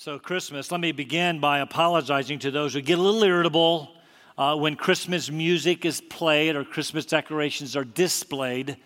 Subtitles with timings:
[0.00, 3.90] So, Christmas, let me begin by apologizing to those who get a little irritable
[4.38, 8.76] uh, when Christmas music is played or Christmas decorations are displayed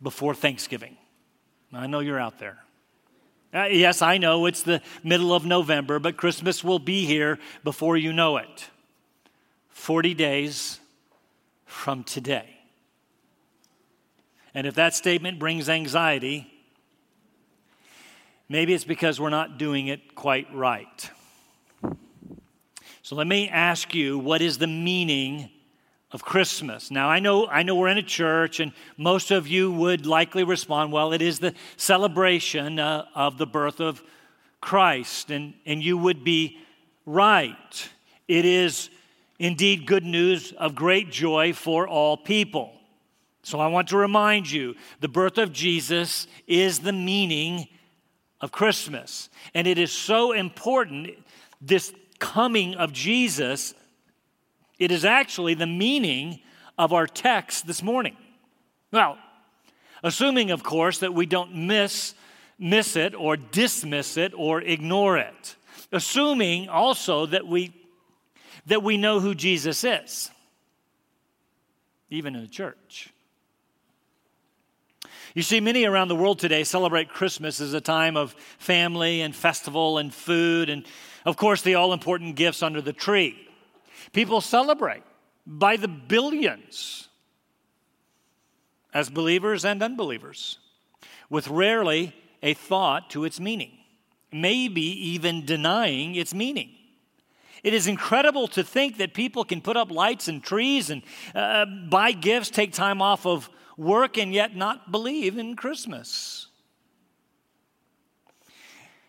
[0.00, 0.96] before Thanksgiving.
[1.72, 2.58] I know you're out there.
[3.52, 7.96] Uh, yes, I know it's the middle of November, but Christmas will be here before
[7.96, 8.70] you know it.
[9.70, 10.78] 40 days
[11.66, 12.48] from today.
[14.54, 16.49] And if that statement brings anxiety,
[18.50, 21.10] Maybe it's because we're not doing it quite right.
[23.00, 25.50] So let me ask you what is the meaning
[26.10, 26.90] of Christmas?
[26.90, 30.42] Now I know I know we're in a church and most of you would likely
[30.42, 34.02] respond, well, it is the celebration uh, of the birth of
[34.60, 36.58] Christ and and you would be
[37.06, 37.88] right.
[38.26, 38.90] It is
[39.38, 42.72] indeed good news of great joy for all people.
[43.44, 47.68] So I want to remind you, the birth of Jesus is the meaning
[48.40, 49.28] of Christmas.
[49.54, 51.10] And it is so important,
[51.60, 53.74] this coming of Jesus,
[54.78, 56.40] it is actually the meaning
[56.78, 58.16] of our text this morning.
[58.92, 59.18] Well,
[60.02, 62.14] assuming, of course, that we don't miss,
[62.58, 65.56] miss it or dismiss it or ignore it.
[65.92, 67.74] Assuming also that we,
[68.66, 70.30] that we know who Jesus is,
[72.08, 73.12] even in the church.
[75.34, 79.34] You see, many around the world today celebrate Christmas as a time of family and
[79.34, 80.84] festival and food and,
[81.24, 83.36] of course, the all important gifts under the tree.
[84.12, 85.02] People celebrate
[85.46, 87.08] by the billions
[88.92, 90.58] as believers and unbelievers,
[91.28, 93.70] with rarely a thought to its meaning,
[94.32, 96.70] maybe even denying its meaning.
[97.62, 101.02] It is incredible to think that people can put up lights and trees and
[101.36, 106.46] uh, buy gifts, take time off of work and yet not believe in Christmas.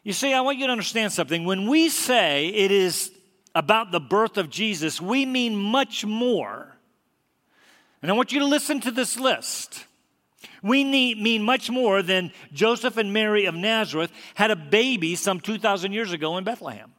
[0.03, 1.45] You see, I want you to understand something.
[1.45, 3.11] When we say it is
[3.53, 6.75] about the birth of Jesus, we mean much more.
[8.01, 9.85] And I want you to listen to this list.
[10.63, 15.39] We need, mean much more than Joseph and Mary of Nazareth had a baby some
[15.39, 16.93] 2,000 years ago in Bethlehem.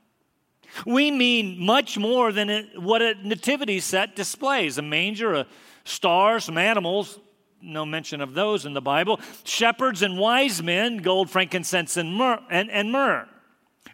[0.87, 5.47] We mean much more than what a nativity set displays a manger, a
[5.85, 7.19] star, some animals,
[7.63, 9.21] no mention of those in the Bible.
[9.45, 12.41] Shepherds and wise men, gold, frankincense, and myrrh.
[12.51, 13.29] And, and myrrh.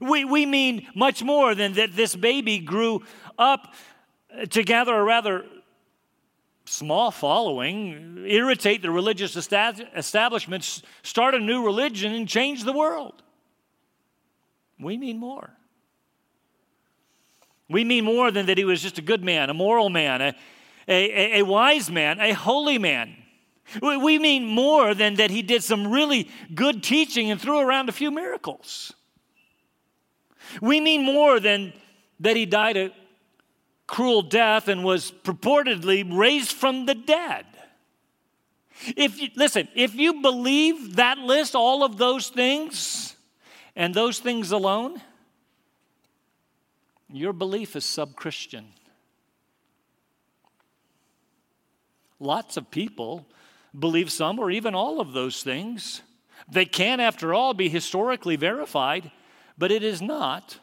[0.00, 3.02] We, we mean much more than that this baby grew
[3.38, 3.74] up
[4.50, 5.44] to gather a rather
[6.64, 13.22] small following, irritate the religious establishments, start a new religion, and change the world.
[14.78, 15.50] We mean more.
[17.68, 20.34] We mean more than that he was just a good man, a moral man, a,
[20.86, 23.16] a, a wise man, a holy man.
[23.82, 27.92] We mean more than that he did some really good teaching and threw around a
[27.92, 28.92] few miracles.
[30.60, 31.72] We mean more than
[32.20, 32.92] that he died a
[33.86, 37.46] cruel death and was purportedly raised from the dead.
[38.96, 43.16] If you, listen, if you believe that list, all of those things,
[43.74, 45.00] and those things alone,
[47.10, 48.66] your belief is sub Christian.
[52.20, 53.26] Lots of people
[53.76, 56.02] believe some or even all of those things.
[56.50, 59.10] They can, after all, be historically verified,
[59.56, 60.58] but it is not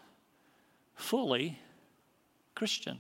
[0.95, 1.59] fully
[2.55, 2.99] Christian.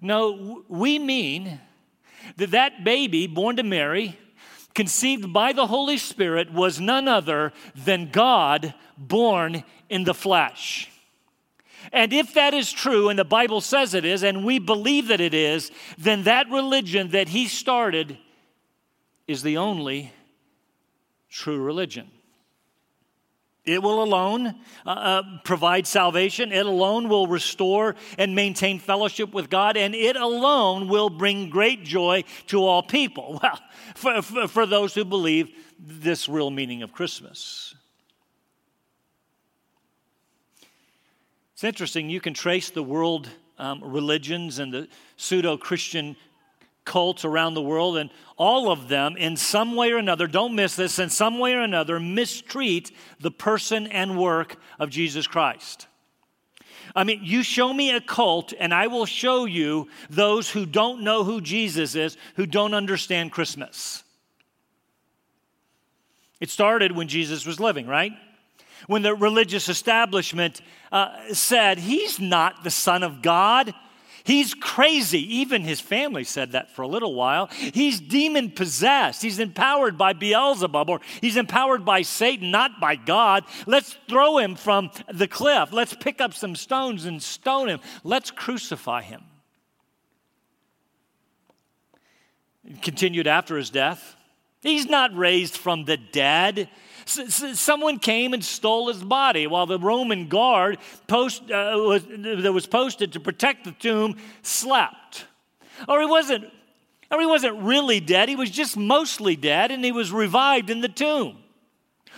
[0.00, 1.60] No, we mean
[2.36, 4.18] that that baby born to Mary,
[4.74, 10.90] conceived by the Holy Spirit, was none other than God born in the flesh.
[11.92, 15.20] And if that is true, and the Bible says it is, and we believe that
[15.20, 18.16] it is, then that religion that he started
[19.26, 20.12] is the only
[21.28, 22.10] true religion.
[23.64, 24.54] It will alone
[24.86, 26.50] uh, uh, provide salvation.
[26.50, 29.76] It alone will restore and maintain fellowship with God.
[29.76, 33.40] And it alone will bring great joy to all people.
[34.02, 37.74] Well, for, for, for those who believe this real meaning of Christmas.
[41.60, 43.28] It's interesting, you can trace the world
[43.58, 46.16] um, religions and the pseudo Christian
[46.86, 48.08] cults around the world, and
[48.38, 51.60] all of them, in some way or another, don't miss this, in some way or
[51.60, 55.86] another, mistreat the person and work of Jesus Christ.
[56.96, 61.02] I mean, you show me a cult, and I will show you those who don't
[61.02, 64.02] know who Jesus is, who don't understand Christmas.
[66.40, 68.12] It started when Jesus was living, right?
[68.86, 70.60] When the religious establishment
[70.92, 73.74] uh, said, He's not the Son of God.
[74.24, 75.36] He's crazy.
[75.38, 77.46] Even his family said that for a little while.
[77.46, 79.22] He's demon possessed.
[79.22, 83.44] He's empowered by Beelzebub, or he's empowered by Satan, not by God.
[83.66, 85.72] Let's throw him from the cliff.
[85.72, 87.80] Let's pick up some stones and stone him.
[88.04, 89.22] Let's crucify him.
[92.82, 94.16] Continued after his death.
[94.62, 96.68] He's not raised from the dead.
[97.10, 102.66] Someone came and stole his body while the Roman guard post, uh, was, that was
[102.66, 105.26] posted to protect the tomb slept.
[105.88, 106.44] Or he wasn't,
[107.10, 110.80] or he wasn't really dead, he was just mostly dead and he was revived in
[110.80, 111.38] the tomb.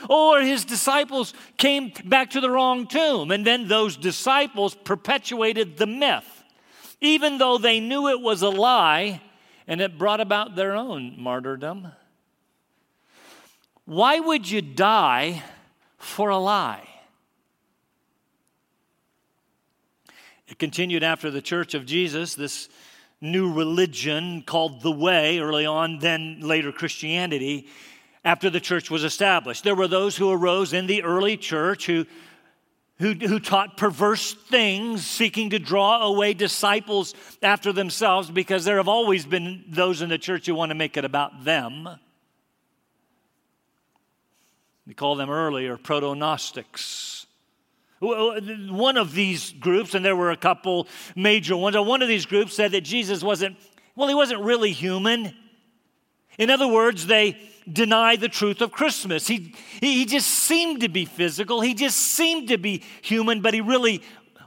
[0.08, 5.86] Or his disciples came back to the wrong tomb, and then those disciples perpetuated the
[5.86, 6.44] myth,
[7.00, 9.20] even though they knew it was a lie
[9.66, 11.92] and it brought about their own martyrdom.
[13.84, 15.42] Why would you die
[15.98, 16.88] for a lie?
[20.46, 22.68] It continued after the Church of Jesus, this
[23.20, 27.68] new religion called the Way, early on, then later Christianity,
[28.24, 29.64] after the church was established.
[29.64, 32.06] There were those who arose in the early church who,
[32.98, 38.88] who, who taught perverse things, seeking to draw away disciples after themselves, because there have
[38.88, 41.88] always been those in the church who want to make it about them.
[44.86, 47.26] We call them earlier proto Gnostics.
[48.00, 52.26] One of these groups, and there were a couple major ones, uh, one of these
[52.26, 53.56] groups said that Jesus wasn't,
[53.94, 55.32] well, he wasn't really human.
[56.36, 57.38] In other words, they
[57.72, 59.28] deny the truth of Christmas.
[59.28, 63.60] He, he just seemed to be physical, he just seemed to be human, but he
[63.60, 64.02] really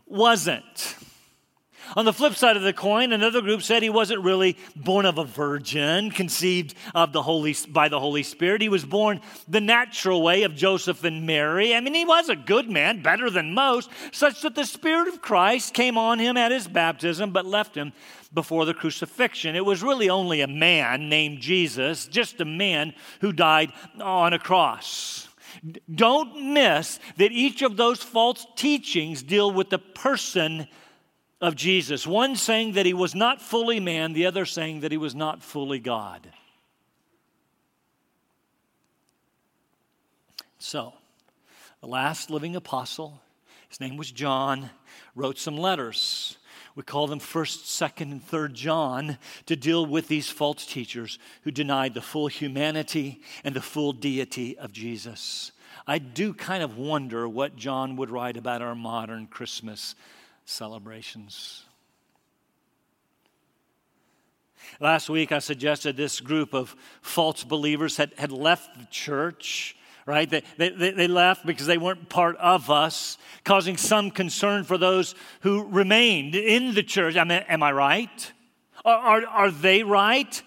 [0.06, 0.98] wasn't.
[1.96, 5.18] On the flip side of the coin, another group said he wasn't really born of
[5.18, 8.62] a virgin, conceived of the Holy, by the Holy Spirit.
[8.62, 11.76] He was born the natural way of Joseph and Mary.
[11.76, 15.22] I mean, he was a good man, better than most, such that the Spirit of
[15.22, 17.94] Christ came on him at his baptism, but left him
[18.34, 19.56] before the crucifixion.
[19.56, 23.72] It was really only a man named Jesus, just a man who died
[24.02, 25.30] on a cross.
[25.94, 30.68] Don't miss that each of those false teachings deal with the person
[31.42, 32.08] of Jesus.
[32.08, 35.44] One saying that he was not fully man, the other saying that he was not
[35.44, 36.32] fully God.
[40.58, 40.94] So,
[41.82, 43.22] the last living apostle,
[43.70, 44.72] his name was John,
[45.14, 46.38] wrote some letters.
[46.76, 51.52] We call them 1st, 2nd, and 3rd John to deal with these false teachers who
[51.52, 55.52] denied the full humanity and the full deity of Jesus.
[55.88, 59.96] I do kind of wonder what John would write about our modern Christmas
[60.46, 61.66] celebrations.
[64.80, 69.76] Last week, I suggested this group of false believers had, had left the church,
[70.06, 70.30] right?
[70.30, 75.16] They, they, they left because they weren't part of us, causing some concern for those
[75.42, 77.16] who remained in the church.
[77.16, 78.32] I mean, am I right?
[78.84, 80.42] Are, are, are they right?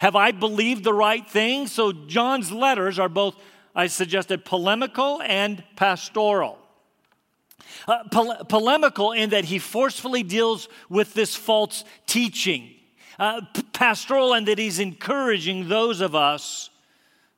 [0.00, 1.66] Have I believed the right thing?
[1.66, 3.36] So, John's letters are both,
[3.74, 6.58] I suggested, polemical and pastoral.
[7.86, 12.70] Uh, pole- polemical in that he forcefully deals with this false teaching.
[13.18, 16.70] Uh, p- pastoral in that he's encouraging those of us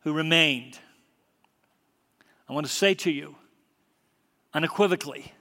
[0.00, 0.78] who remained.
[2.49, 3.34] I want to say to you
[4.55, 5.32] unequivocally,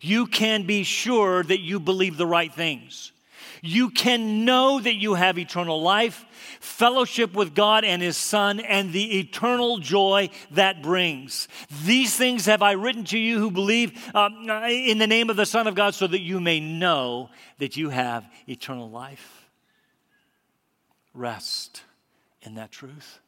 [0.00, 3.12] you can be sure that you believe the right things
[3.62, 6.26] you can know that you have eternal life,
[6.62, 11.48] fellowship with God and His Son, and the eternal joy that brings.
[11.84, 15.46] These things have I written to you who believe um, in the name of the
[15.46, 19.48] Son of God, so that you may know that you have eternal life.
[21.14, 21.82] Rest
[22.42, 23.18] in that truth.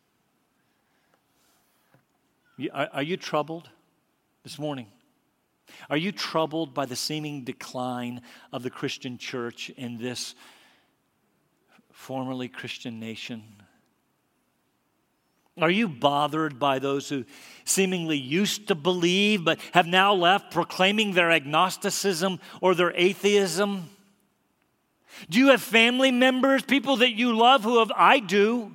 [2.73, 3.69] Are, are you troubled
[4.43, 4.87] this morning?
[5.91, 8.23] Are you troubled by the seeming decline
[8.53, 10.35] of the Christian church in this
[11.95, 13.43] formerly Christian nation?
[15.57, 17.25] Are you bothered by those who
[17.65, 23.89] seemingly used to believe but have now left proclaiming their agnosticism or their atheism?
[25.31, 28.75] Do you have family members, people that you love who have, I do,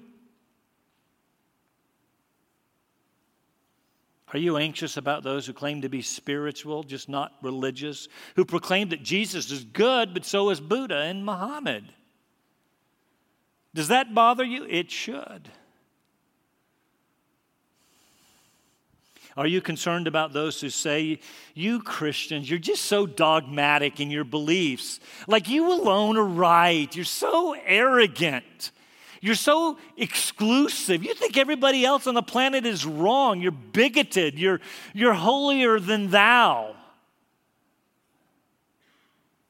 [4.31, 8.89] Are you anxious about those who claim to be spiritual, just not religious, who proclaim
[8.89, 11.85] that Jesus is good, but so is Buddha and Muhammad?
[13.73, 14.65] Does that bother you?
[14.65, 15.49] It should.
[19.37, 21.19] Are you concerned about those who say,
[21.53, 24.99] you Christians, you're just so dogmatic in your beliefs?
[25.27, 26.93] Like you alone are right.
[26.93, 28.71] You're so arrogant.
[29.21, 31.03] You're so exclusive.
[31.03, 33.39] You think everybody else on the planet is wrong.
[33.39, 34.39] You're bigoted.
[34.39, 34.61] You're,
[34.93, 36.75] you're holier than thou.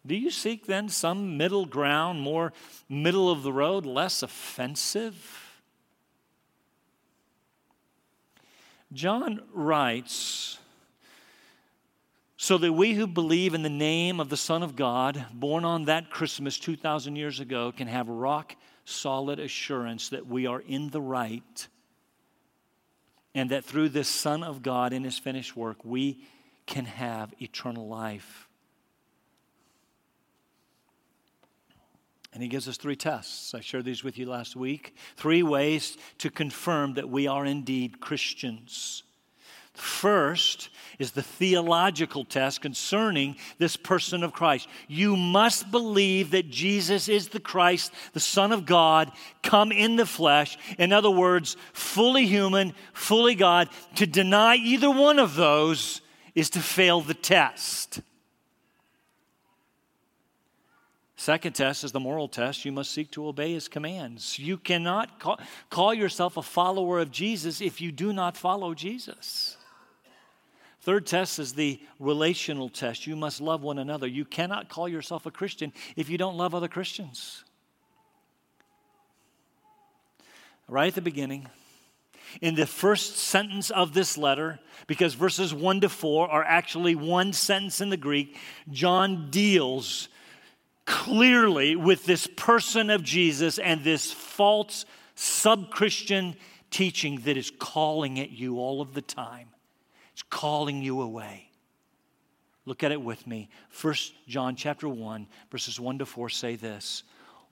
[0.05, 2.53] Do you seek then some middle ground, more
[2.87, 5.45] middle of the road, less offensive?
[8.91, 10.57] John writes,
[12.37, 15.85] so that we who believe in the name of the Son of God, born on
[15.85, 21.01] that Christmas 2,000 years ago, can have rock solid assurance that we are in the
[21.01, 21.67] right
[23.35, 26.23] and that through this Son of God in his finished work, we
[26.65, 28.48] can have eternal life.
[32.31, 33.55] And he gives us three tests.
[33.55, 34.95] I shared these with you last week.
[35.15, 39.03] Three ways to confirm that we are indeed Christians.
[39.73, 40.69] First
[40.99, 44.67] is the theological test concerning this person of Christ.
[44.89, 50.05] You must believe that Jesus is the Christ, the Son of God, come in the
[50.05, 50.57] flesh.
[50.77, 53.69] In other words, fully human, fully God.
[53.95, 56.01] To deny either one of those
[56.35, 58.01] is to fail the test.
[61.19, 62.63] Second test is the moral test.
[62.63, 64.39] You must seek to obey his commands.
[64.39, 65.37] You cannot call,
[65.69, 69.57] call yourself a follower of Jesus if you do not follow Jesus.
[70.79, 73.05] Third test is the relational test.
[73.05, 74.07] You must love one another.
[74.07, 77.43] You cannot call yourself a Christian if you don't love other Christians.
[80.69, 81.49] Right at the beginning,
[82.39, 84.57] in the first sentence of this letter,
[84.87, 88.37] because verses 1 to 4 are actually one sentence in the Greek,
[88.71, 90.07] John deals
[90.89, 96.35] clearly with this person of Jesus and this false sub Christian
[96.71, 99.49] teaching that is calling at you all of the time.
[100.13, 101.51] It's calling you away.
[102.65, 103.49] Look at it with me.
[103.69, 107.03] First John chapter 1 verses 1 to 4 say this.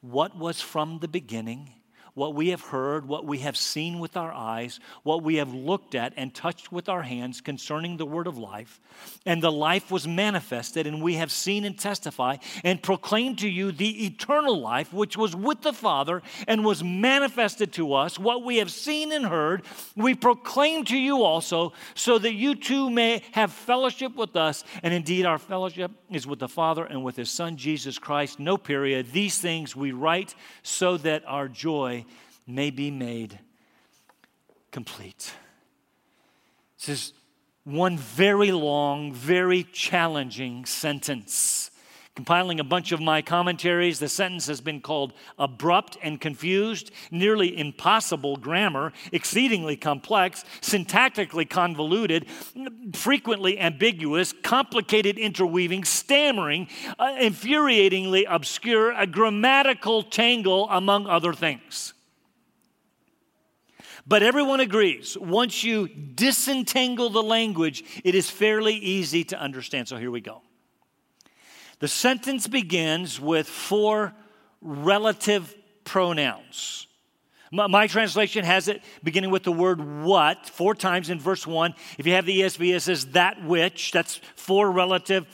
[0.01, 1.70] What was from the beginning
[2.18, 5.94] what we have heard, what we have seen with our eyes, what we have looked
[5.94, 8.82] at and touched with our hands concerning the word of life.
[9.24, 13.72] And the life was manifested, and we have seen and testify and proclaimed to you
[13.72, 18.18] the eternal life which was with the Father and was manifested to us.
[18.18, 19.62] What we have seen and heard,
[19.96, 24.64] we proclaim to you also, so that you too may have fellowship with us.
[24.82, 28.40] And indeed, our fellowship is with the Father and with His Son, Jesus Christ.
[28.40, 29.12] No period.
[29.12, 30.34] These things we write
[30.64, 32.06] so that our joy
[32.48, 33.39] may be made
[34.72, 35.34] complete.
[36.80, 37.13] This is
[37.63, 41.70] one very long, very challenging sentence.
[42.16, 47.60] Compiling a bunch of my commentaries, the sentence has been called abrupt and confused, nearly
[47.60, 52.25] impossible grammar, exceedingly complex, syntactically convoluted,
[52.94, 61.94] frequently ambiguous, complicated interweaving, stammering, uh, infuriatingly obscure, a grammatical tangle, among other things.
[64.08, 69.90] But everyone agrees once you disentangle the language, it is fairly easy to understand.
[69.90, 70.42] So here we go.
[71.80, 74.14] The sentence begins with four
[74.62, 76.88] relative pronouns.
[77.52, 81.76] My, my, translation has it beginning with the word what four times in verse one.
[81.98, 83.92] If you have the ESV, it says that which.
[83.92, 85.28] That's four relative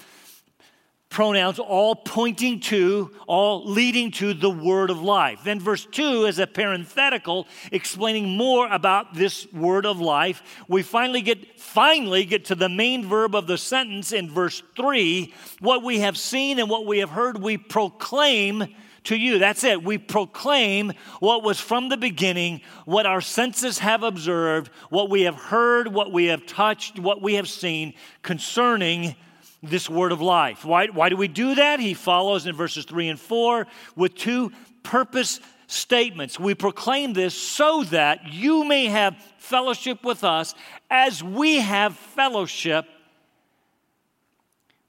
[1.13, 5.41] pronouns, all pointing to, all leading to the word of life.
[5.45, 10.41] Then verse 2 is a parenthetical explaining more about this word of life.
[10.67, 15.33] We finally get finally get to the main verb of the sentence in verse 3.
[15.59, 18.65] What we have seen and what we have heard, we proclaim
[19.05, 19.37] to you.
[19.37, 19.83] That's it.
[19.83, 25.35] We proclaim what was from the beginning, what our senses have observed, what we have
[25.35, 27.93] heard, what we have touched, what we have seen
[28.23, 29.15] concerning
[29.63, 30.65] this word of life.
[30.65, 31.79] Why, why do we do that?
[31.79, 33.65] He follows in verses 3 and 4
[33.95, 34.51] with two
[34.83, 36.37] purpose statements.
[36.37, 40.53] We proclaim this so that you may have fellowship with us
[40.89, 42.85] as we have fellowship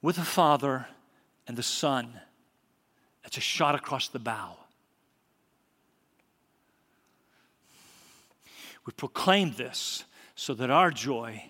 [0.02, 0.88] with the Father
[1.46, 2.08] and the Son.
[3.22, 4.56] That's a shot across the bow.
[8.84, 10.04] We proclaim this
[10.34, 11.44] so that our joy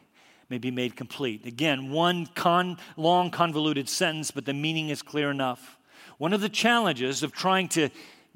[0.50, 1.46] may be made complete.
[1.46, 5.78] Again, one con- long, convoluted sentence, but the meaning is clear enough.
[6.18, 7.88] One of the challenges of trying to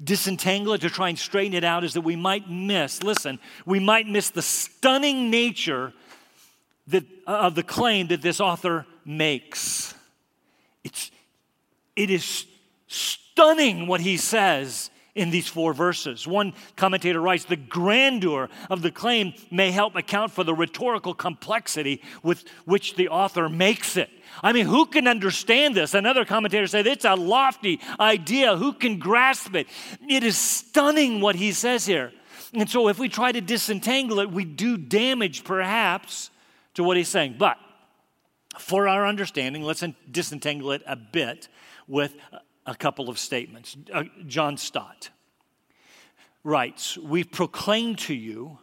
[0.03, 3.79] disentangle it, to try and straighten it out, is that we might miss, listen, we
[3.79, 5.93] might miss the stunning nature
[6.87, 9.93] that, uh, of the claim that this author makes.
[10.83, 11.11] It's,
[11.95, 12.45] it is
[12.87, 16.25] stunning what he says in these four verses.
[16.25, 22.01] One commentator writes The grandeur of the claim may help account for the rhetorical complexity
[22.23, 24.09] with which the author makes it.
[24.41, 25.93] I mean, who can understand this?
[25.93, 28.55] Another commentator said it's a lofty idea.
[28.55, 29.67] Who can grasp it?
[30.07, 32.13] It is stunning what he says here.
[32.53, 36.31] And so, if we try to disentangle it, we do damage perhaps
[36.75, 37.35] to what he's saying.
[37.37, 37.57] But
[38.57, 41.47] For our understanding, let's disentangle it a bit
[41.87, 42.15] with
[42.69, 43.75] a couple of statements.
[43.91, 45.09] Uh, John Stott
[46.43, 48.59] writes We proclaim to you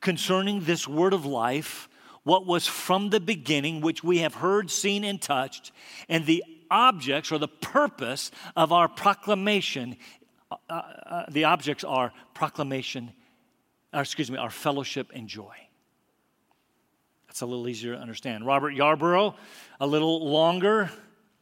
[0.00, 1.88] concerning this word of life
[2.24, 5.72] what was from the beginning, which we have heard, seen, and touched,
[6.08, 9.96] and the objects or the purpose of our proclamation.
[10.50, 13.12] Uh, uh, the objects are proclamation,
[13.92, 15.54] or uh, excuse me, our fellowship and joy.
[17.26, 18.46] That's a little easier to understand.
[18.46, 19.34] Robert Yarbrough,
[19.80, 20.90] a little longer,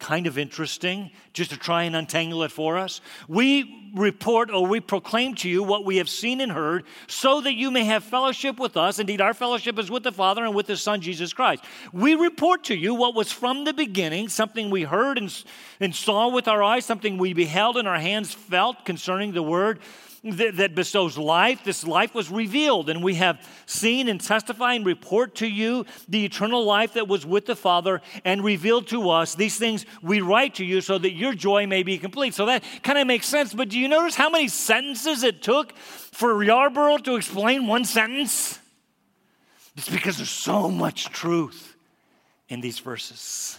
[0.01, 3.01] kind of interesting, just to try and untangle it for us.
[3.29, 7.55] We report or we proclaim to you what we have seen and heard, so that
[7.55, 8.99] you may have fellowship with us.
[8.99, 11.65] Indeed, our fellowship is with the Father and with His Son, Jesus Christ.
[11.93, 15.45] We report to you what was from the beginning, something we heard and,
[15.79, 19.81] and saw with our eyes, something we beheld and our hands felt concerning the Word
[20.23, 21.65] that, that bestows life.
[21.65, 26.25] This life was revealed, and we have seen and testify and report to you the
[26.25, 29.35] eternal life that was with the Father and revealed to us.
[29.35, 32.35] These things we write to you so that your joy may be complete.
[32.35, 33.55] So that kind of makes sense.
[33.55, 38.59] But do you notice how many sentences it took for Yarbrough to explain one sentence?
[39.77, 41.77] It's because there's so much truth
[42.49, 43.59] in these verses.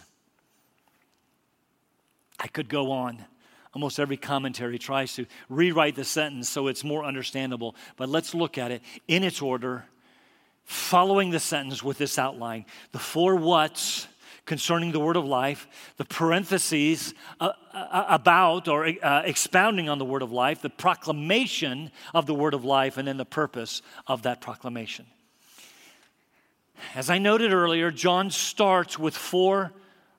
[2.39, 3.25] I could go on.
[3.73, 7.75] Almost every commentary tries to rewrite the sentence so it's more understandable.
[7.95, 9.85] But let's look at it in its order,
[10.65, 12.65] following the sentence with this outline.
[12.91, 14.07] The four what's
[14.45, 20.05] concerning the word of life, the parentheses uh, uh, about or uh, expounding on the
[20.05, 24.23] word of life, the proclamation of the word of life, and then the purpose of
[24.23, 25.05] that proclamation.
[26.95, 29.71] As I noted earlier, John starts with four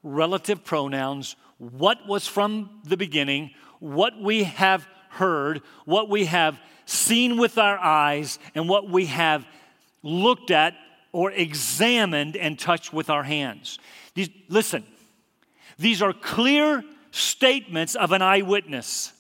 [0.03, 1.37] relative pronouns
[1.71, 7.79] what was from the beginning, what we have heard, what we have seen with our
[7.79, 9.47] eyes, and what we have
[10.03, 10.75] looked at
[11.13, 13.79] or examined and touched with our hands.
[14.15, 14.85] These, listen,
[15.79, 19.13] these are clear statements of an eyewitness.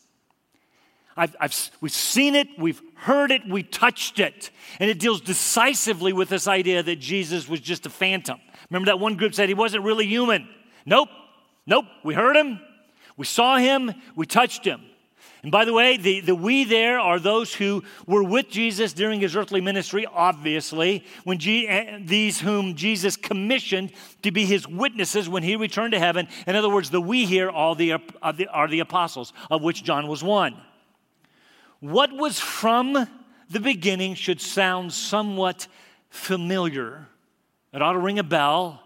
[1.16, 4.50] I've, I've, we've seen it, we've heard it, we touched it.
[4.80, 8.40] And it deals decisively with this idea that Jesus was just a phantom.
[8.68, 10.48] Remember that one group said he wasn't really human?
[10.84, 11.08] Nope,
[11.66, 12.60] Nope, we heard him,
[13.16, 14.80] we saw him, we touched him.
[15.42, 19.20] And by the way, the, the we there are those who were with Jesus during
[19.20, 25.28] his earthly ministry, obviously, when G, eh, these whom Jesus commissioned to be his witnesses
[25.28, 26.28] when he returned to heaven.
[26.46, 29.82] In other words, the we here are the, are the, are the apostles, of which
[29.82, 30.54] John was one.
[31.80, 33.08] What was from
[33.50, 35.66] the beginning should sound somewhat
[36.08, 37.08] familiar.
[37.72, 38.81] It ought to ring a bell.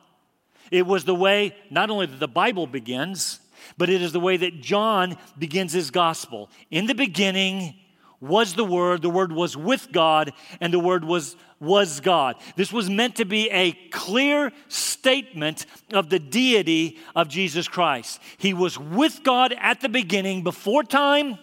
[0.70, 3.40] It was the way not only that the Bible begins,
[3.78, 6.50] but it is the way that John begins his gospel.
[6.70, 7.74] In the beginning
[8.20, 12.36] was the Word, the Word was with God, and the Word was, was God.
[12.56, 18.20] This was meant to be a clear statement of the deity of Jesus Christ.
[18.38, 21.38] He was with God at the beginning, before time,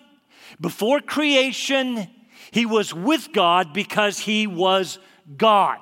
[0.59, 2.07] before creation.
[2.51, 4.97] He was with God because he was
[5.37, 5.79] God.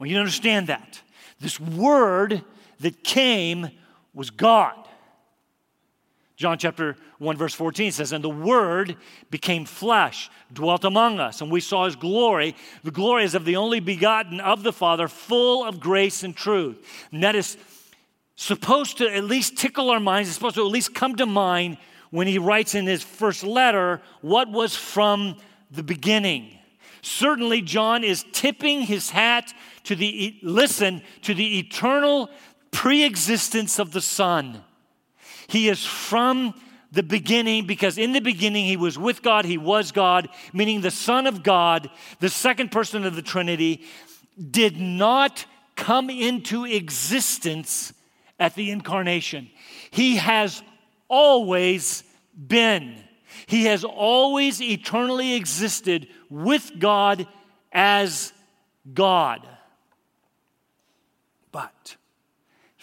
[0.00, 1.00] Well, you understand that.
[1.40, 2.42] This word
[2.80, 3.68] that came
[4.14, 4.74] was God.
[6.36, 8.96] John chapter 1, verse 14 says, And the Word
[9.30, 12.56] became flesh, dwelt among us, and we saw His glory.
[12.82, 16.78] The glory is of the only begotten of the Father, full of grace and truth.
[17.12, 17.58] And that is
[18.36, 21.76] supposed to at least tickle our minds, it's supposed to at least come to mind
[22.08, 25.36] when he writes in his first letter what was from
[25.70, 26.56] the beginning.
[27.02, 29.52] Certainly, John is tipping his hat
[29.84, 32.30] to the, listen, to the eternal
[32.70, 34.62] pre-existence of the Son.
[35.48, 36.54] He is from
[36.92, 40.90] the beginning because in the beginning he was with God, he was God, meaning the
[40.90, 43.82] Son of God, the second person of the Trinity,
[44.50, 45.44] did not
[45.76, 47.92] come into existence
[48.38, 49.50] at the incarnation.
[49.90, 50.62] He has
[51.08, 52.02] always
[52.34, 52.96] been.
[53.46, 57.26] He has always eternally existed with God
[57.72, 58.32] as
[58.92, 59.46] God.
[61.52, 61.96] But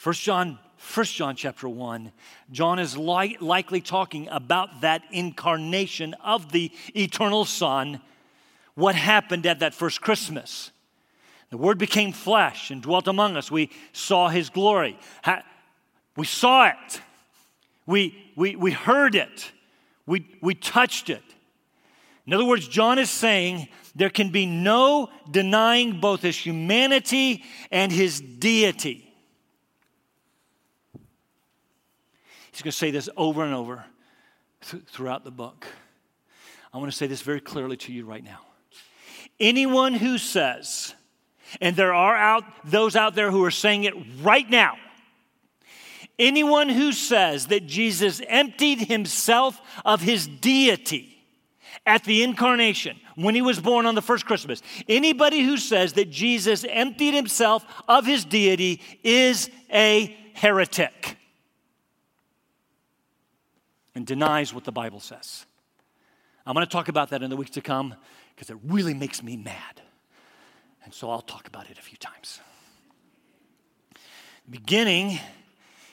[0.03, 0.59] 1 John
[0.93, 2.11] 1 John chapter 1,
[2.51, 7.99] John is li- likely talking about that incarnation of the eternal Son,
[8.75, 10.71] what happened at that first Christmas.
[11.49, 13.51] The Word became flesh and dwelt among us.
[13.51, 14.97] We saw His glory.
[16.15, 17.01] we saw it.
[17.85, 19.51] We, we, we heard it.
[20.07, 21.21] We, we touched it.
[22.25, 27.91] In other words, John is saying there can be no denying both his humanity and
[27.91, 29.13] his deity.
[32.51, 33.85] He's going to say this over and over
[34.61, 35.67] th- throughout the book.
[36.73, 38.39] I want to say this very clearly to you right now.
[39.39, 40.95] Anyone who says
[41.61, 44.77] And there are out those out there who are saying it right now.
[46.19, 51.23] Anyone who says that Jesus emptied himself of his deity
[51.85, 56.09] at the incarnation when he was born on the first Christmas, anybody who says that
[56.09, 61.17] Jesus emptied himself of his deity is a heretic
[63.95, 65.45] and denies what the Bible says.
[66.45, 67.95] I'm going to talk about that in the weeks to come
[68.35, 69.81] because it really makes me mad.
[70.83, 72.39] And so I'll talk about it a few times.
[74.49, 75.19] Beginning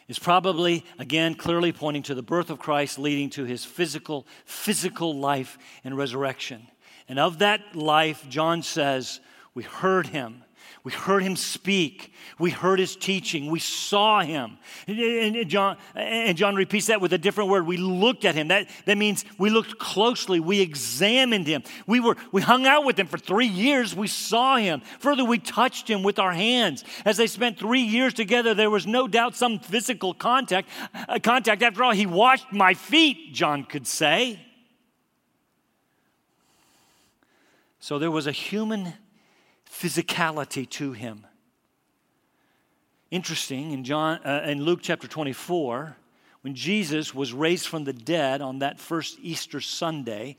[0.08, 5.18] is probably, again, clearly pointing to the birth of Christ leading to his physical, physical
[5.18, 6.68] life and resurrection.
[7.08, 9.20] And of that life, John says,
[9.54, 10.43] we heard him
[10.84, 12.12] we heard him speak.
[12.38, 13.50] We heard his teaching.
[13.50, 14.58] We saw him.
[14.86, 17.66] And John, and John repeats that with a different word.
[17.66, 18.48] We looked at him.
[18.48, 20.40] That, that means we looked closely.
[20.40, 21.62] We examined him.
[21.86, 23.96] We, were, we hung out with him for three years.
[23.96, 24.82] We saw him.
[24.98, 26.84] Further, we touched him with our hands.
[27.06, 30.68] As they spent three years together, there was no doubt some physical contact.
[31.08, 31.62] Uh, contact.
[31.62, 34.38] After all, he washed my feet, John could say.
[37.80, 38.92] So there was a human
[39.80, 41.26] physicality to him.
[43.10, 45.96] Interesting, in, John, uh, in Luke chapter 24,
[46.42, 50.37] when Jesus was raised from the dead on that first Easter Sunday,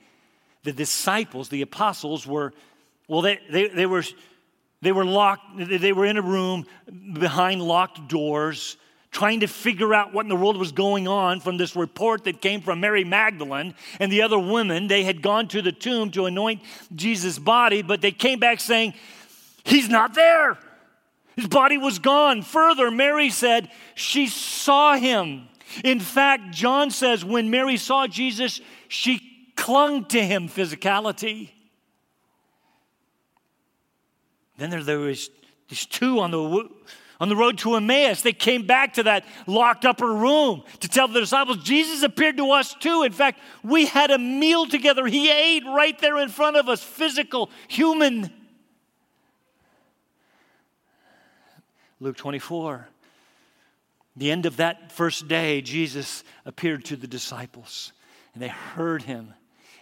[0.63, 2.53] the disciples, the apostles, were,
[3.07, 4.03] well, they, they, they, were,
[4.81, 6.65] they were locked, they were in a room
[7.13, 8.77] behind locked doors,
[9.11, 12.41] trying to figure out what in the world was going on from this report that
[12.41, 14.87] came from Mary Magdalene and the other women.
[14.87, 16.61] They had gone to the tomb to anoint
[16.93, 18.93] Jesus' body, but they came back saying,
[19.65, 20.57] He's not there.
[21.35, 22.43] His body was gone.
[22.43, 25.47] Further, Mary said she saw him.
[25.83, 31.49] In fact, John says when Mary saw Jesus, she clung to him, physicality.
[34.57, 35.29] Then there, there was
[35.67, 36.69] these two on the,
[37.19, 38.21] on the road to Emmaus.
[38.21, 42.51] They came back to that locked upper room to tell the disciples, Jesus appeared to
[42.51, 43.03] us too.
[43.03, 45.07] In fact, we had a meal together.
[45.07, 48.31] He ate right there in front of us, physical, human.
[52.05, 52.87] Luke 24.
[54.15, 57.93] The end of that first day, Jesus appeared to the disciples,
[58.35, 59.33] and they heard him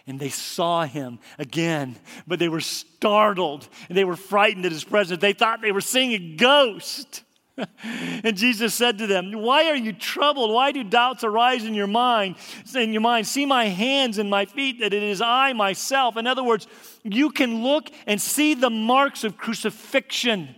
[0.06, 4.84] and they saw him again, but they were startled and they were frightened at his
[4.84, 5.20] presence.
[5.20, 7.22] They thought they were seeing a ghost.
[7.82, 10.50] and Jesus said to them, Why are you troubled?
[10.50, 12.36] Why do doubts arise in your mind?
[12.74, 16.16] In your mind, see my hands and my feet, that it is I myself.
[16.16, 16.66] In other words,
[17.02, 20.54] you can look and see the marks of crucifixion.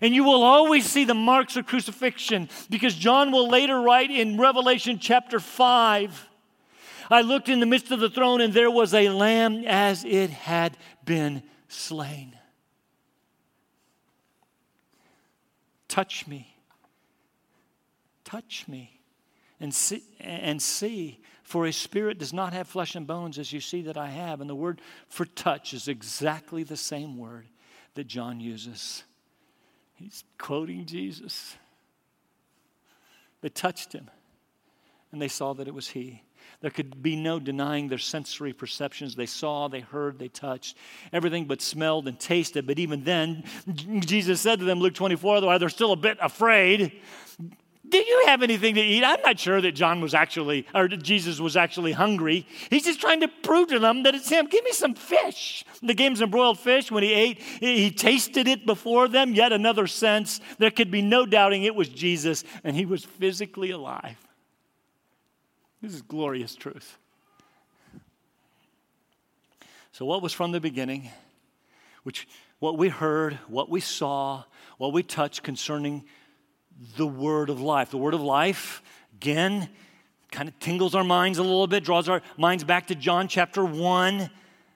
[0.00, 4.38] And you will always see the marks of crucifixion because John will later write in
[4.38, 6.28] Revelation chapter 5
[7.10, 10.30] I looked in the midst of the throne, and there was a lamb as it
[10.30, 12.36] had been slain.
[15.88, 16.56] Touch me.
[18.24, 19.00] Touch me
[19.58, 23.60] and see, and see, for a spirit does not have flesh and bones as you
[23.60, 24.40] see that I have.
[24.40, 27.48] And the word for touch is exactly the same word
[27.94, 29.02] that John uses.
[30.00, 31.56] He's quoting Jesus.
[33.42, 34.10] They touched him,
[35.12, 36.22] and they saw that it was he.
[36.62, 39.14] There could be no denying their sensory perceptions.
[39.14, 40.76] They saw, they heard, they touched,
[41.12, 42.66] everything but smelled and tasted.
[42.66, 43.44] But even then,
[44.00, 47.00] Jesus said to them, Luke 24, otherwise they're still a bit afraid.
[47.88, 49.02] Do you have anything to eat?
[49.02, 52.46] I'm not sure that John was actually, or Jesus was actually hungry.
[52.68, 54.46] He's just trying to prove to them that it's him.
[54.46, 55.64] Give me some fish.
[55.82, 56.90] The gave him broiled fish.
[56.92, 59.34] When he ate, he tasted it before them.
[59.34, 60.40] Yet another sense.
[60.58, 64.18] There could be no doubting it was Jesus, and he was physically alive.
[65.80, 66.98] This is glorious truth.
[69.92, 71.10] So, what was from the beginning,
[72.02, 74.44] which what we heard, what we saw,
[74.76, 76.04] what we touched concerning
[76.96, 77.90] the word of life.
[77.90, 78.82] The word of life,
[79.16, 79.68] again,
[80.30, 83.64] kind of tingles our minds a little bit, draws our minds back to John chapter
[83.64, 84.30] 1,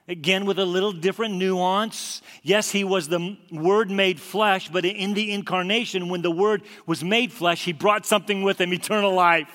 [0.07, 2.21] again with a little different nuance.
[2.43, 7.03] Yes, he was the word made flesh, but in the incarnation, when the word was
[7.03, 9.49] made flesh, he brought something with him eternal life.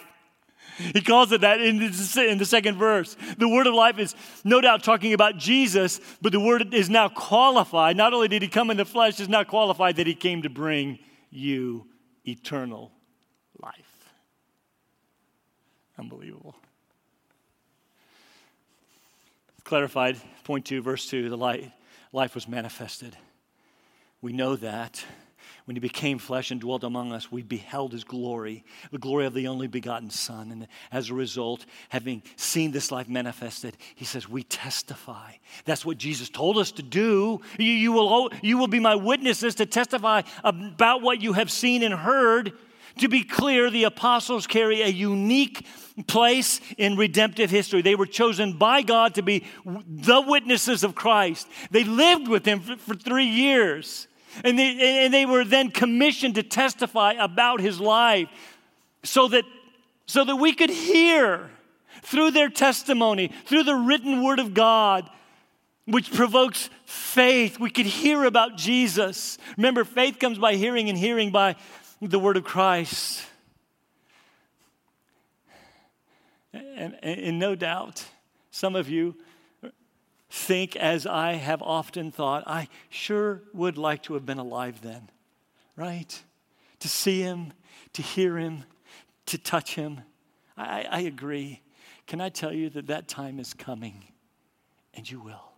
[0.78, 3.14] He calls it that in the second verse.
[3.36, 7.10] The word of life is no doubt talking about Jesus, but the word is now
[7.10, 7.98] qualified.
[7.98, 10.48] Not only did he come in the flesh, is now qualified that he came to
[10.48, 10.98] bring
[11.30, 11.86] you
[12.30, 12.92] eternal
[13.62, 14.12] life.
[15.98, 16.54] Unbelievable.
[19.64, 21.70] Clarified, point two, verse two, the light,
[22.12, 23.16] life was manifested.
[24.22, 25.04] We know that
[25.70, 29.34] when he became flesh and dwelt among us, we beheld his glory, the glory of
[29.34, 30.50] the only begotten Son.
[30.50, 35.34] And as a result, having seen this life manifested, he says, We testify.
[35.66, 37.40] That's what Jesus told us to do.
[37.56, 41.84] You, you, will, you will be my witnesses to testify about what you have seen
[41.84, 42.52] and heard.
[42.98, 45.64] To be clear, the apostles carry a unique
[46.08, 47.80] place in redemptive history.
[47.80, 51.46] They were chosen by God to be the witnesses of Christ.
[51.70, 54.08] They lived with him for, for three years.
[54.44, 58.28] And they, and they were then commissioned to testify about his life
[59.02, 59.44] so that,
[60.06, 61.50] so that we could hear
[62.02, 65.08] through their testimony, through the written word of God,
[65.86, 67.58] which provokes faith.
[67.58, 69.38] We could hear about Jesus.
[69.56, 71.56] Remember, faith comes by hearing, and hearing by
[72.00, 73.22] the word of Christ.
[76.52, 78.04] And, and, and no doubt,
[78.50, 79.16] some of you
[80.30, 85.10] think as I have often thought, I sure would like to have been alive then,
[85.76, 86.22] right?
[86.80, 87.52] To see him,
[87.94, 88.64] to hear him,
[89.26, 90.00] to touch him.
[90.56, 91.60] I, I agree.
[92.06, 94.04] Can I tell you that that time is coming?
[94.94, 95.52] And you will.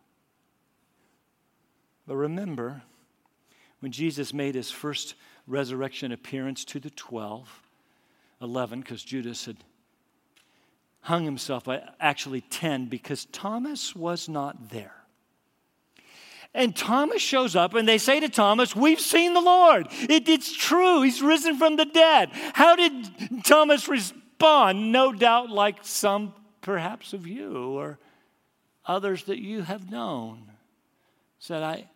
[2.07, 2.83] But remember,
[3.81, 5.15] when Jesus made his first
[5.47, 7.63] resurrection appearance to the 12,
[8.41, 9.57] 11, because Judas had
[11.03, 14.95] hung himself by actually 10 because Thomas was not there.
[16.55, 19.89] And Thomas shows up, and they say to Thomas, We've seen the Lord.
[19.91, 21.03] It, it's true.
[21.03, 22.29] He's risen from the dead.
[22.53, 24.93] How did Thomas respond?
[24.93, 27.99] No doubt, like some perhaps of you or
[28.85, 30.51] others that you have known,
[31.39, 31.89] said, I,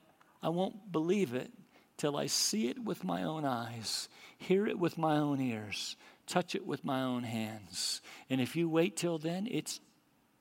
[0.43, 1.51] I won't believe it
[1.99, 6.55] till I see it with my own eyes, hear it with my own ears, touch
[6.55, 8.01] it with my own hands.
[8.29, 9.81] And if you wait till then, it's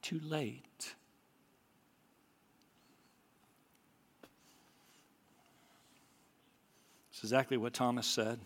[0.01, 0.95] too late.
[7.11, 8.39] It's exactly what Thomas said.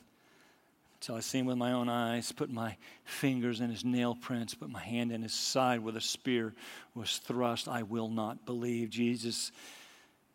[1.02, 2.75] Until I see him with my own eyes, put my
[3.06, 6.54] fingers in his nail prints, put my hand in his side where the spear
[6.93, 8.89] was thrust, I will not believe.
[8.89, 9.54] Jesus,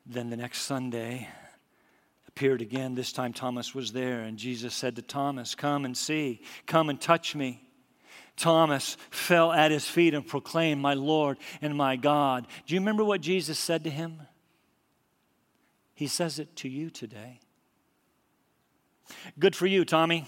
[0.06, 1.28] then the next Sunday,
[2.34, 2.96] appeared again.
[2.96, 7.00] This time Thomas was there, and Jesus said to Thomas, Come and see, come and
[7.00, 7.62] touch me.
[8.36, 12.48] Thomas fell at his feet and proclaimed, My Lord and my God.
[12.66, 14.20] Do you remember what Jesus said to him?
[15.94, 17.38] He says it to you today.
[19.38, 20.26] Good for you, Tommy.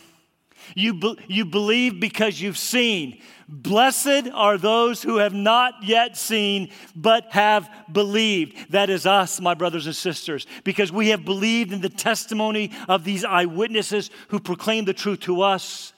[0.74, 3.20] You, be, you believe because you've seen.
[3.48, 8.72] Blessed are those who have not yet seen, but have believed.
[8.72, 13.04] That is us, my brothers and sisters, because we have believed in the testimony of
[13.04, 15.92] these eyewitnesses who proclaim the truth to us.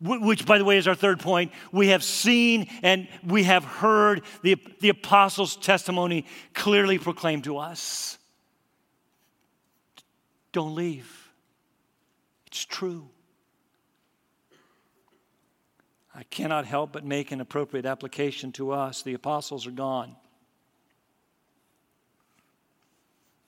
[0.00, 1.52] Which, by the way, is our third point.
[1.72, 8.18] We have seen and we have heard the, the apostles' testimony clearly proclaimed to us.
[10.52, 11.30] Don't leave.
[12.46, 13.08] It's true.
[16.14, 19.02] I cannot help but make an appropriate application to us.
[19.02, 20.14] The apostles are gone.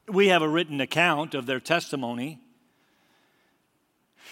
[0.09, 2.41] We have a written account of their testimony.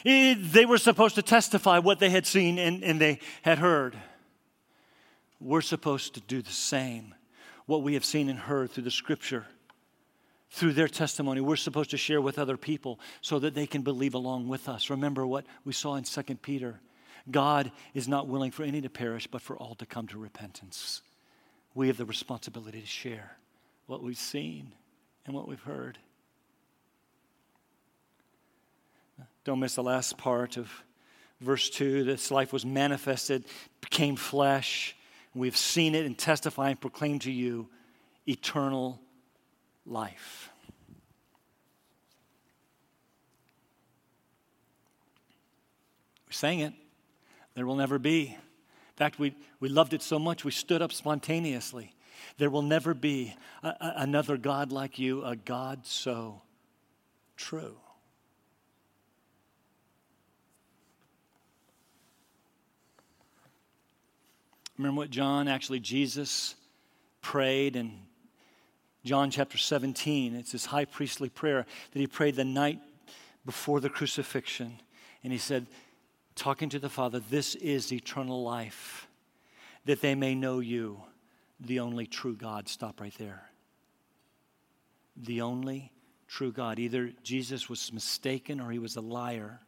[0.04, 3.96] they were supposed to testify what they had seen and, and they had heard.
[5.40, 7.14] We're supposed to do the same.
[7.66, 9.46] What we have seen and heard through the scripture,
[10.50, 14.14] through their testimony, we're supposed to share with other people so that they can believe
[14.14, 14.90] along with us.
[14.90, 16.80] Remember what we saw in 2 Peter
[17.30, 21.02] God is not willing for any to perish, but for all to come to repentance.
[21.74, 23.36] We have the responsibility to share
[23.86, 24.72] what we've seen
[25.26, 25.98] and what we've heard.
[29.44, 30.70] Don't miss the last part of
[31.40, 32.04] verse 2.
[32.04, 33.44] This life was manifested,
[33.80, 34.96] became flesh.
[35.34, 37.68] We've seen it and testify and proclaim to you
[38.26, 39.00] eternal
[39.84, 40.50] life.
[46.26, 46.72] We sang it.
[47.54, 48.26] There will never be.
[48.26, 51.94] In fact, we, we loved it so much we stood up spontaneously.
[52.38, 56.42] There will never be a, a, another God like you, a God so
[57.36, 57.76] true.
[64.76, 66.56] Remember what John, actually, Jesus
[67.20, 67.92] prayed in
[69.04, 70.34] John chapter 17.
[70.34, 72.80] It's his high priestly prayer that he prayed the night
[73.46, 74.80] before the crucifixion.
[75.22, 75.66] And he said,
[76.34, 79.06] talking to the Father, this is eternal life,
[79.84, 81.02] that they may know you,
[81.60, 82.68] the only true God.
[82.68, 83.50] Stop right there.
[85.16, 85.92] The only
[86.26, 86.78] true God.
[86.78, 89.60] Either Jesus was mistaken or he was a liar,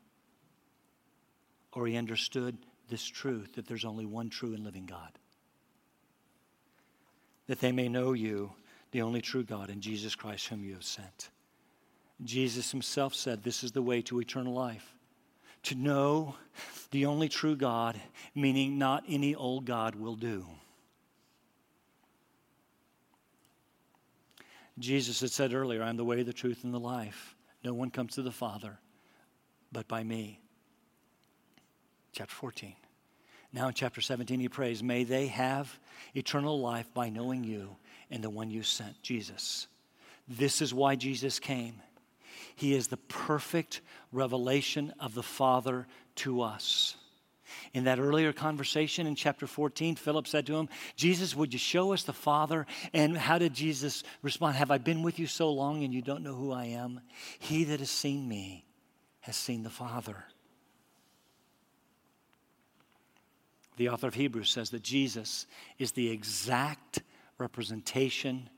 [1.72, 2.56] or he understood
[2.88, 5.18] this truth that there's only one true and living God.
[7.46, 8.52] That they may know you,
[8.90, 11.30] the only true God, and Jesus Christ, whom you have sent.
[12.24, 14.95] Jesus himself said, This is the way to eternal life.
[15.66, 16.36] To know
[16.92, 18.00] the only true God,
[18.36, 20.46] meaning not any old God will do.
[24.78, 27.34] Jesus had said earlier, I'm the way, the truth, and the life.
[27.64, 28.78] No one comes to the Father
[29.72, 30.38] but by me.
[32.12, 32.74] Chapter 14.
[33.52, 35.76] Now in chapter 17, he prays, May they have
[36.14, 37.74] eternal life by knowing you
[38.10, 39.66] and the one you sent, Jesus.
[40.28, 41.82] This is why Jesus came.
[42.54, 43.80] He is the perfect
[44.12, 46.96] revelation of the Father to us.
[47.72, 51.92] In that earlier conversation in chapter 14, Philip said to him, Jesus, would you show
[51.92, 52.66] us the Father?
[52.92, 54.56] And how did Jesus respond?
[54.56, 57.00] Have I been with you so long and you don't know who I am?
[57.38, 58.64] He that has seen me
[59.20, 60.24] has seen the Father.
[63.76, 65.46] The author of Hebrews says that Jesus
[65.78, 67.02] is the exact
[67.38, 68.48] representation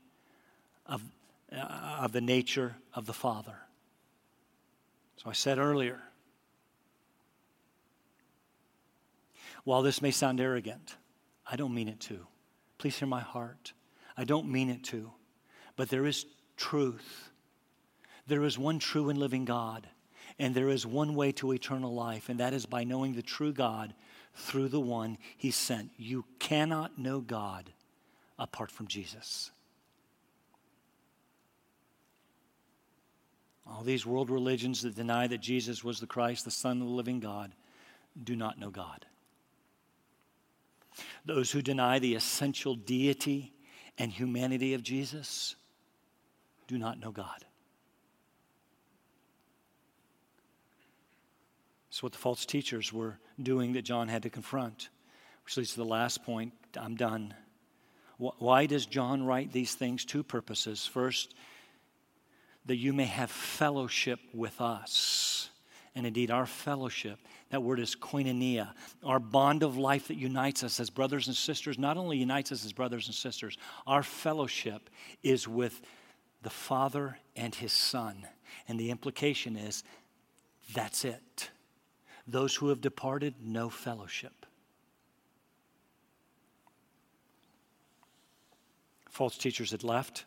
[0.85, 1.03] of,
[1.51, 3.55] uh, of the nature of the Father.
[5.21, 5.99] So I said earlier,
[9.65, 10.95] while this may sound arrogant,
[11.45, 12.25] I don't mean it to.
[12.77, 13.73] Please hear my heart.
[14.15, 15.11] I don't mean it to.
[15.75, 17.31] But there is truth.
[18.27, 19.87] There is one true and living God,
[20.37, 23.51] and there is one way to eternal life, and that is by knowing the true
[23.51, 23.93] God
[24.35, 25.91] through the one he sent.
[25.97, 27.71] You cannot know God
[28.37, 29.51] apart from Jesus.
[33.69, 36.93] All these world religions that deny that Jesus was the Christ, the Son of the
[36.93, 37.53] living God,
[38.21, 39.05] do not know God.
[41.25, 43.53] Those who deny the essential deity
[43.97, 45.55] and humanity of Jesus
[46.67, 47.45] do not know God.
[51.89, 54.89] It's what the false teachers were doing that John had to confront.
[55.43, 56.53] Which leads to the last point.
[56.77, 57.33] I'm done.
[58.17, 60.05] Why does John write these things?
[60.05, 60.85] Two purposes.
[60.85, 61.33] First,
[62.65, 65.49] that you may have fellowship with us.
[65.95, 67.19] And indeed, our fellowship,
[67.49, 68.69] that word is koinonia,
[69.03, 72.63] our bond of life that unites us as brothers and sisters, not only unites us
[72.63, 74.89] as brothers and sisters, our fellowship
[75.23, 75.81] is with
[76.41, 78.27] the Father and His Son.
[78.67, 79.83] And the implication is
[80.73, 81.49] that's it.
[82.27, 84.45] Those who have departed, no fellowship.
[89.09, 90.25] False teachers had left,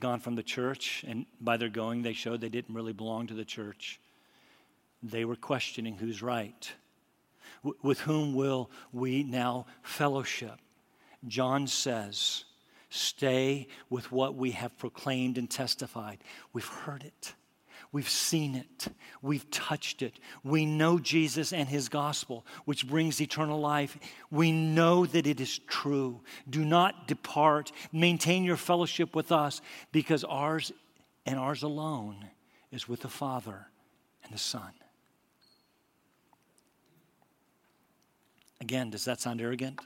[0.00, 3.34] gone from the church, and by their going, they showed they didn't really belong to
[3.34, 4.00] the church.
[5.02, 6.72] They were questioning who's right.
[7.62, 10.58] W- with whom will we now fellowship?
[11.26, 12.44] John says,
[12.90, 16.18] Stay with what we have proclaimed and testified.
[16.52, 17.34] We've heard it.
[17.94, 18.88] We've seen it.
[19.22, 20.18] We've touched it.
[20.42, 23.96] We know Jesus and his gospel, which brings eternal life.
[24.32, 26.20] We know that it is true.
[26.50, 27.70] Do not depart.
[27.92, 29.60] Maintain your fellowship with us
[29.92, 30.72] because ours
[31.24, 32.28] and ours alone
[32.72, 33.68] is with the Father
[34.24, 34.72] and the Son.
[38.60, 39.78] Again, does that sound arrogant?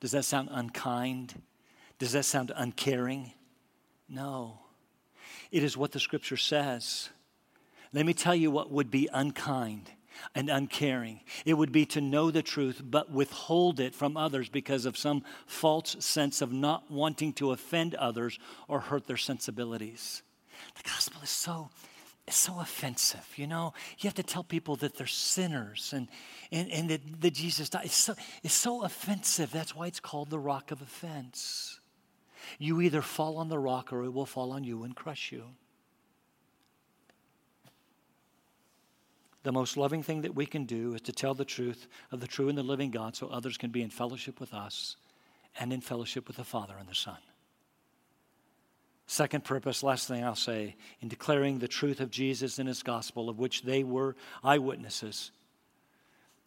[0.00, 1.34] Does that sound unkind?
[1.98, 3.34] Does that sound uncaring?
[4.08, 4.60] No.
[5.50, 7.10] It is what the scripture says.
[7.92, 9.90] Let me tell you what would be unkind
[10.34, 11.20] and uncaring.
[11.44, 15.24] It would be to know the truth but withhold it from others because of some
[15.46, 18.38] false sense of not wanting to offend others
[18.68, 20.22] or hurt their sensibilities.
[20.76, 21.70] The gospel is so
[22.30, 23.74] it's so offensive, you know.
[23.98, 26.06] You have to tell people that they're sinners and,
[26.52, 27.86] and, and that, that Jesus died.
[27.86, 28.14] It's so,
[28.44, 29.50] it's so offensive.
[29.50, 31.79] That's why it's called the rock of offense.
[32.58, 35.44] You either fall on the rock or it will fall on you and crush you.
[39.42, 42.26] The most loving thing that we can do is to tell the truth of the
[42.26, 44.96] true and the living God so others can be in fellowship with us
[45.58, 47.16] and in fellowship with the Father and the Son.
[49.06, 53.28] Second purpose, last thing I'll say, in declaring the truth of Jesus and his gospel,
[53.28, 55.32] of which they were eyewitnesses.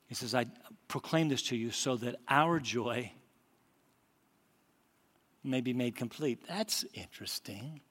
[0.08, 0.46] He says, I
[0.88, 3.12] proclaim this to you so that our joy
[5.44, 6.46] may be made complete.
[6.48, 7.82] That's interesting.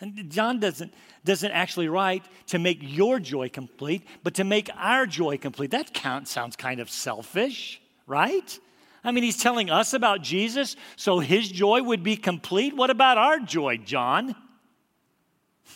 [0.00, 5.06] And John doesn't, doesn't actually write to make your joy complete, but to make our
[5.06, 5.72] joy complete.
[5.72, 8.58] That count sounds kind of selfish, right?
[9.04, 12.74] I mean, he's telling us about Jesus, so his joy would be complete.
[12.74, 14.34] What about our joy, John?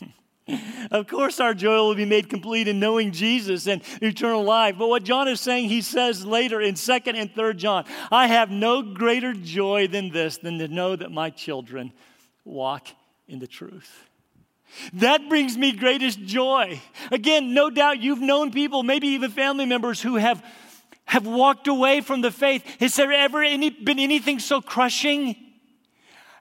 [0.91, 4.77] of course, our joy will be made complete in knowing Jesus and eternal life.
[4.79, 8.51] But what John is saying, he says later in 2nd and 3rd John, I have
[8.51, 11.93] no greater joy than this, than to know that my children
[12.45, 12.89] walk
[13.27, 13.91] in the truth.
[14.95, 16.81] That brings me greatest joy.
[17.11, 20.45] Again, no doubt you've known people, maybe even family members, who have,
[21.07, 22.65] have walked away from the faith.
[22.81, 25.37] Has there ever any, been anything so crushing?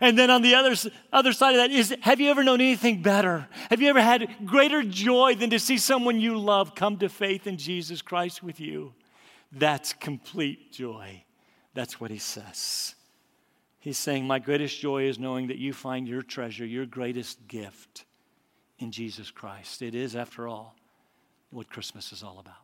[0.03, 0.75] And then on the other,
[1.13, 3.47] other side of that is have you ever known anything better?
[3.69, 7.47] Have you ever had greater joy than to see someone you love come to faith
[7.47, 8.93] in Jesus Christ with you?
[9.53, 11.23] That's complete joy.
[11.73, 12.95] That's what he says.
[13.79, 18.03] He's saying, My greatest joy is knowing that you find your treasure, your greatest gift
[18.79, 19.81] in Jesus Christ.
[19.81, 20.75] It is, after all,
[21.49, 22.62] what Christmas is all about.